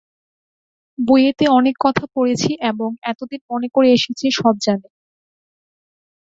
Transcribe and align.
বইয়েতে 0.97 1.45
অনেক 1.49 1.75
কথা 1.79 2.05
পড়েছি 2.15 2.51
এবং 2.71 2.89
এতদিন 3.03 3.41
মনে 3.51 3.67
করে 3.73 3.89
এসেছি 3.91 4.25
সব 4.39 4.55
জানি। 4.65 4.87